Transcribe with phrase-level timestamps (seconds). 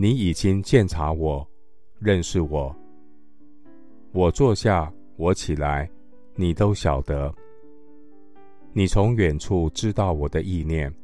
[0.00, 1.44] 你已经鉴察我，
[1.98, 2.72] 认识我。
[4.12, 5.90] 我坐下，我起来。
[6.36, 7.34] 你都晓得，
[8.72, 10.94] 你从远处知道我的意念。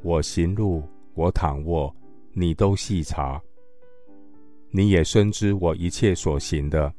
[0.00, 1.94] 我行路，我躺卧，
[2.32, 3.38] 你都细察。
[4.70, 6.90] 你也深知我一切所行的。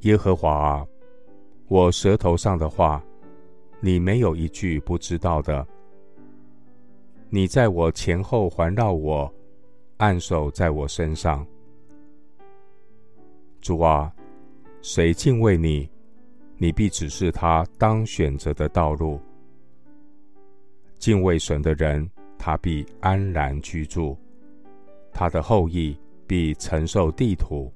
[0.00, 0.86] 耶和华啊，
[1.68, 3.02] 我舌头上的话，
[3.80, 5.66] 你没有一句不知道的。
[7.36, 9.30] 你在我前后环绕我，
[9.98, 11.46] 按手在我身上。
[13.60, 14.10] 主啊。
[14.80, 15.86] 谁敬畏你，
[16.56, 19.20] 你必指示他当选择的道路。
[20.98, 24.16] 敬畏神的人，他必安然居住，
[25.12, 25.94] 他的后裔
[26.26, 27.70] 必承受地土。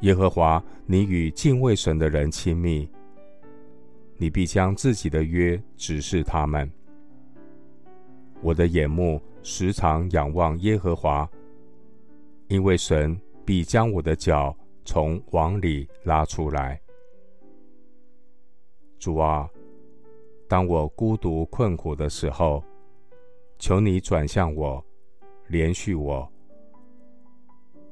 [0.00, 2.86] 耶和华，你与敬畏神的人亲密，
[4.18, 6.70] 你必将自己的约指示他们。
[8.42, 11.28] 我的眼目时常仰望耶和华，
[12.48, 14.54] 因为神必将我的脚。
[14.84, 16.82] 从网里拉出来，
[18.98, 19.48] 主啊，
[20.48, 22.60] 当我孤独困苦的时候，
[23.60, 24.84] 求你转向我，
[25.48, 26.28] 怜恤我。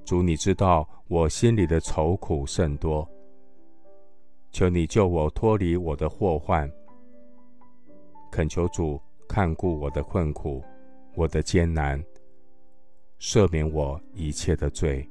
[0.05, 3.09] 主，你知道我心里的愁苦甚多，
[4.51, 6.69] 求你救我脱离我的祸患。
[8.33, 9.01] 恳求主
[9.33, 10.61] 看顾我的困苦，
[11.14, 12.05] 我的艰难，
[13.20, 15.09] 赦免我一切的罪。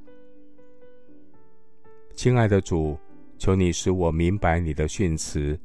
[2.17, 2.97] 亲爱的主，
[3.37, 5.57] 求你使我明白你的训词。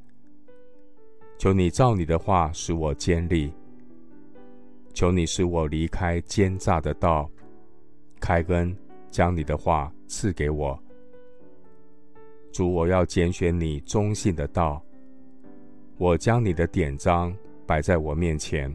[1.37, 3.53] 求你照你的话使我坚立。
[4.93, 7.28] 求你使我离开奸诈的道，
[8.21, 8.73] 开恩
[9.11, 10.81] 将你的话赐给我。
[12.53, 14.81] 主，我要拣选你忠信的道。
[15.99, 17.37] 我将你的典章
[17.67, 18.75] 摆在我面前。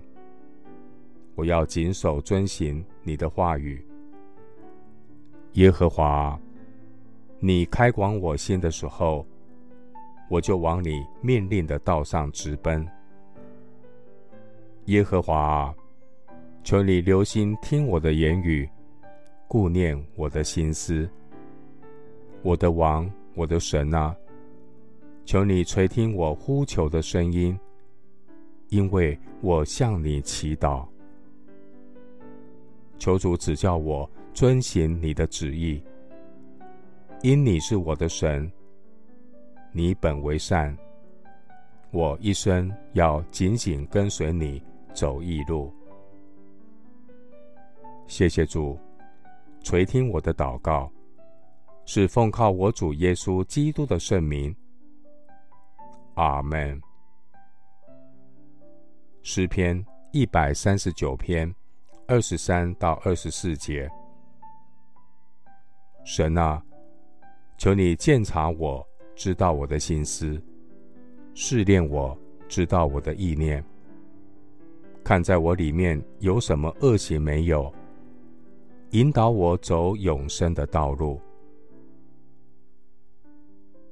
[1.36, 3.84] 我要谨守遵行你的话语。
[5.54, 6.40] 耶和华。
[7.42, 9.26] 你开广我心的时候，
[10.30, 12.86] 我就往你命令的道上直奔。
[14.88, 15.74] 耶和华，
[16.62, 18.70] 求你留心听我的言语，
[19.48, 21.10] 顾念我的心思。
[22.42, 24.14] 我的王，我的神啊，
[25.24, 27.58] 求你垂听我呼求的声音，
[28.70, 30.88] 因为我向你祈祷。
[32.98, 35.82] 求主指教我遵行你的旨意。
[37.22, 38.50] 因你是我的神，
[39.74, 40.76] 你本为善，
[41.92, 44.62] 我一生要紧紧跟随你
[44.94, 45.74] 走义路。
[48.08, 48.80] 谢谢主，
[49.62, 50.90] 垂听我的祷告，
[51.86, 54.56] 是奉靠我主耶稣基督的圣名。
[56.14, 56.82] 阿门。
[59.32, 61.54] 诗篇一百三十九篇
[62.08, 63.88] 二十三到二十四节，
[66.04, 66.60] 神啊。
[67.56, 68.84] 求你鉴察我，
[69.16, 70.42] 知道我的心思，
[71.36, 72.18] 试炼我，
[72.48, 73.64] 知道我的意念。
[75.04, 77.72] 看在我里面有什么恶行没有，
[78.94, 81.22] 引导我走永生的道路。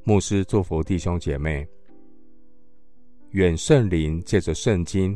[0.03, 1.67] 牧师祝福弟兄姐妹，
[3.33, 5.15] 愿圣灵借着圣经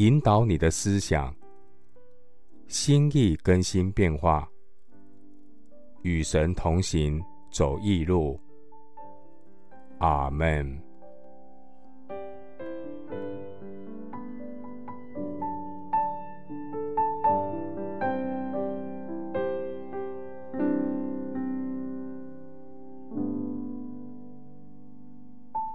[0.00, 1.30] 引导你的思想，
[2.68, 4.48] 心意更新变化，
[6.00, 7.22] 与神同行。
[7.52, 8.40] 走义路，
[9.98, 10.89] 阿门。